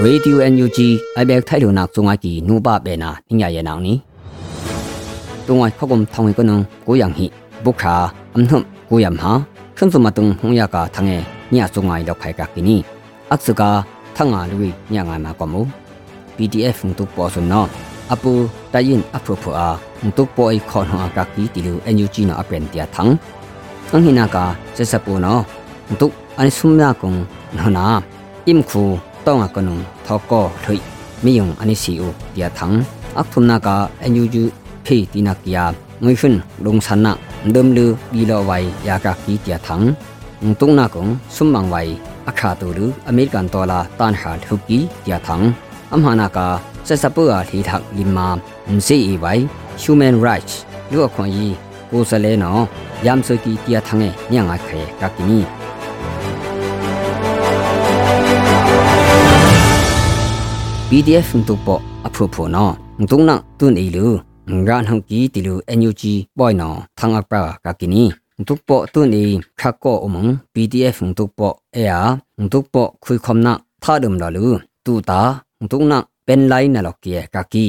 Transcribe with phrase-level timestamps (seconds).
[0.00, 0.78] Radio NUG
[1.18, 3.94] အဘက်ထိုင်လုံနာစုံအကီနူပါဘေနာညညာရဲ့နောင်နီ
[5.46, 7.26] တုံဝိုင်ခကုမ်ထောင်းကနုံကိုယံဟိ
[7.64, 7.94] ဘုခါ
[8.34, 9.32] အမ်နှုံကိုယမ်ဟာ
[9.76, 11.16] ခွန်စမတုံဟုံယာကာထငဲ
[11.54, 12.76] ညစုံငိုင်လောက်ခိုင်ကကီနီ
[13.32, 13.70] အခစကာ
[14.16, 15.60] ထငါလူဝိညငိုင်မာကမူ
[16.36, 17.64] PDF ငတုပေါ်စွန်နော
[18.12, 18.32] အပူ
[18.72, 19.68] တယင်အဖရဖအာ
[20.04, 23.14] ငတုပေါ်အိခွန်ဟာကကီတီလူ NUG နောအပန်တျာထန်း
[23.86, 24.44] အဟိနာကာ
[24.76, 25.36] စစပူနော
[25.90, 26.06] ငတု
[26.38, 27.12] အန်ဆုမနာကုံ
[27.58, 27.86] နနာ
[28.48, 28.84] အင်ခု
[29.26, 29.76] တောင်းအကနုံ
[30.06, 30.76] ထောကောထွိ
[31.24, 32.78] မီယုံအနိစီအိုတျာထန်း
[33.20, 33.76] အခုနာကာ
[34.12, 34.36] NUG
[34.84, 35.64] ဖေတီနာကီယာ
[36.04, 37.12] ငွေဖွန်းလုံဆနာ
[37.54, 39.88] ဒမ်လူဘီလောဝိုင်ယာကကီတျာထန်း
[40.60, 41.04] တုံနာကုံ
[41.34, 41.92] ဆုမန်ဝိုင်
[42.28, 45.48] အခါတူလူအမေရိကန်ဒေါ်လာတန်ဟာထုကီတျာထန်း
[45.94, 46.46] အမဟာနာကာ
[46.86, 48.28] ဆက်စပူအားထီထက်လီမာ
[48.74, 49.42] မစီအီဝိုင်
[49.82, 50.54] human rights
[50.90, 51.54] လူအခွင့်အရေး
[51.90, 52.62] ကိုစလဲနော်
[53.06, 55.61] ယမ်စကီတျာထန်းရဲ့ညငါခဲကကီနီ
[60.94, 61.68] PDF တုပ
[62.06, 62.70] အဖဖနော
[63.10, 64.06] တုံနတွန်အီလူ
[64.50, 66.02] ငရန်ဟံကီတီလူ NUG
[66.38, 68.02] ဘွိုင်နောသံအပရာကကီနီ
[68.46, 69.24] တုပတွန်အီ
[69.60, 71.40] ခက်ကောအမုံ PDF တုပ
[71.74, 71.98] အေယာ
[72.52, 74.46] တုပခွိခမနာသာဒုံလာလူ
[74.84, 75.20] တူတာ
[75.70, 75.92] တုံန
[76.26, 77.64] ပန်လိုင်းနလောက်ကီကကီ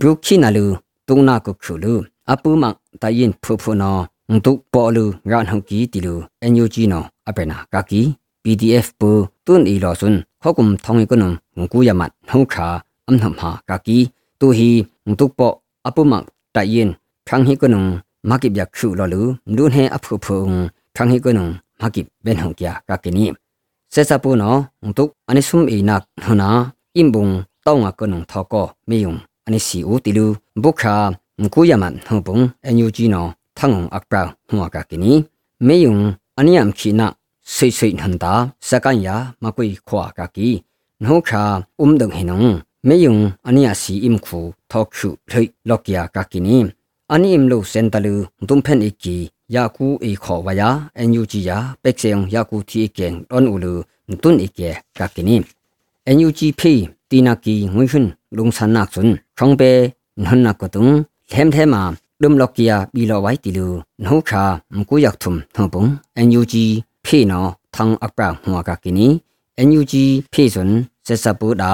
[0.00, 0.64] ဘရုခိနလူ
[1.08, 1.94] တုံနာကုခုလူ
[2.32, 2.64] အပူမ
[3.02, 3.96] တယင်ဖဖနော
[4.44, 6.14] တုပလူရန်ဟံကီတီလူ
[6.52, 8.02] NUG နောအပနာကကီ
[8.42, 9.10] PDF ပူ
[9.46, 10.16] တွန်အီလောဆွန်
[10.46, 12.68] hukum thong ikunum ngku yamat hongkha
[13.08, 13.98] amnam ha kaki
[14.40, 14.70] tu hi
[15.08, 15.48] ngtuk po
[15.88, 16.90] apumak ta yin
[17.28, 17.84] khang hi kunum
[18.28, 20.54] makip yak khu lo lu ndu ne aphu phung
[20.96, 21.48] khang hi kunum
[21.80, 23.24] makip ben hong kya kakini
[23.94, 24.50] se sa pu no
[24.86, 26.48] ngtuk ani sum e nak huna
[27.00, 27.32] imbung
[27.64, 30.26] taw nga kunum thoko meyung ani si u tilu
[30.62, 30.94] bukha
[31.42, 33.22] ngku yamat hobung enyu ji no
[33.58, 35.12] thangong akpra huwa kakini
[35.66, 36.00] meyung
[36.38, 37.06] aniyam khina
[37.54, 38.34] စိတ်စိတ်နှန်တာ
[38.68, 40.48] စကန်ယာမကွိခွာကကီ
[41.04, 41.42] နှောခါ
[41.80, 42.40] အုံဒုံဟေနုံ
[42.88, 43.16] မေယုံ
[43.48, 44.38] အနိယစီအင်ခု
[44.70, 46.56] ထောက်ခုလှိလောက်ကယာကကီနီ
[47.12, 48.14] အနိအင်လုစန်တလူ
[48.48, 49.16] ဒုံဖန်အီကီ
[49.54, 53.72] ယာကူအီခေါ်ဝယာအန်ယူဂျီယာပက်ဆေယံယာကူတီအကန်အွန်ဦးလူ
[54.22, 55.36] တွန်းအီကေကကီနီ
[56.06, 56.72] အန်ယူဂျီဖီ
[57.10, 59.70] တီနာကီငွှွှန်လုံဆန်နာချွန်းခေါင်ပေ
[60.24, 60.86] နှွန်နာကတုံ
[61.32, 61.82] လဲမ်ထဲမှာ
[62.22, 63.66] ဒုံလောက်ကယာဘီလောဝိုင်တီလူ
[64.04, 64.42] နှောခါ
[64.76, 65.84] မကူယောက်ထုံနှောပုံ
[66.16, 66.64] အန်ယူဂျီ
[67.06, 69.06] ဖီနော်သံအပရာဟွာကကိနီ
[69.68, 69.94] NUG
[70.32, 70.72] ဖေစွန်
[71.06, 71.72] စစပူဒါ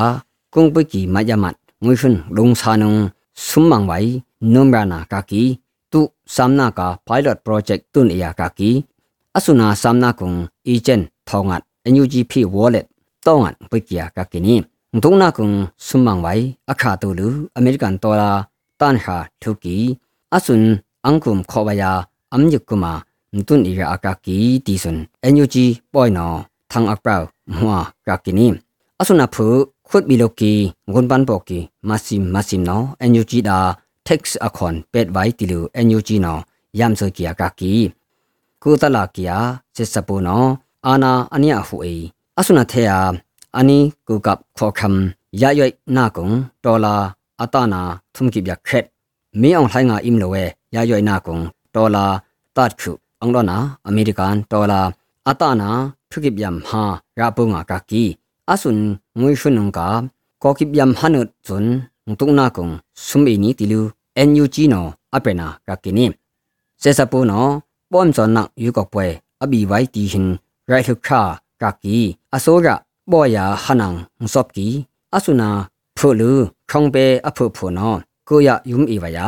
[0.55, 2.95] ကုံပကီမယမတ်ငွေဖွန်းလုံဆာနုံ
[3.47, 4.11] ဆုမန်ဝိုင်
[4.55, 5.43] နုံရနာကာကီ
[5.93, 6.01] တု
[6.35, 8.71] စမ်နာကာ pilot project တွန်အယာကာကီ
[9.37, 10.31] အဆုနာစမ်နာကုံ
[10.69, 11.63] agent ထောင်းငတ်
[11.93, 12.87] NUG ဖေ wallet
[13.27, 14.55] တောင်းငတ်ပကီယာကာကီနီ
[15.05, 15.49] ဒုံနာကုံ
[15.87, 18.31] ဆုမန်ဝိုင်အခါတူလူအမေရိကန်ဒေါ်လာ
[18.81, 19.77] တန်ဟာထုကီ
[20.35, 20.67] အဆုန်
[21.05, 21.91] အန်ကုမ်ခေါ်ဝယာ
[22.33, 22.93] အမ်ယကုမာ
[23.48, 24.98] တွန်အီယာအကာကီတီဆွန်
[25.34, 25.56] NUG
[25.94, 26.32] ပွိုင်နော
[26.72, 27.18] ทางอักเปล่า
[27.58, 27.76] หัว
[28.08, 28.48] กากินี
[29.00, 29.48] อสุนาผู
[29.88, 30.54] ขุดบิโลกี
[30.94, 33.60] งุนปันปอกีมาซิมมาซิมเนาะ NUG ดา
[34.08, 36.40] text อคอนเป็ดไว้ติลู NUG เนาะ
[36.80, 37.74] ยามโซกียากากี
[38.62, 39.38] กูตลากียา
[39.74, 40.46] เสสปูเนาะ
[40.86, 41.88] อานาอันนี้หูเอ
[42.38, 42.92] อสุนาเทีย
[43.56, 46.30] อันนี้กูกับขอคำยาย่อยหน้ากง
[46.64, 46.96] ดอลา
[47.40, 47.82] อัตานา
[48.14, 48.86] ทุมกิบยาเคร็ด
[49.42, 50.36] มีองไทยงาอิมโลเว
[50.76, 50.96] ยาย่
[53.22, 53.58] อยหน้ากงดอลาตัดคุอังดอนา
[53.88, 54.82] อเมริกันดอลา
[55.28, 55.70] อัตานา
[56.10, 56.84] ထုကိဗျမ်ဟာ
[57.20, 58.04] ရာပုငါကကီ
[58.52, 58.80] အဆွန်
[59.20, 59.80] ငွေရှုနုံက
[60.44, 61.66] ကောကိဗျမ်ဟနုဇွန်
[62.20, 62.68] တုံနာကုံ
[63.06, 63.82] ဆုမီနီတီလူ
[64.18, 66.06] အန်ယူဂျီနောအပနာကကီနီ
[66.82, 67.46] စေစပူနော
[67.92, 69.06] ပွမ်ဇွန်နယူကောပွဲ
[69.44, 70.28] အဘီဝိုင်တီဟင်
[70.70, 71.22] ရိုက်ထုခါ
[71.62, 71.98] ကကီ
[72.36, 72.68] အစောရ
[73.12, 73.96] ဘောယာဟနန်
[74.34, 74.68] စော့ကီ
[75.16, 75.50] အဆုနာ
[75.98, 76.32] ဖူလူ
[76.70, 77.94] ခေါင်ပေအဖုဖုနော
[78.28, 79.28] ကိုရယုံအီဝယာ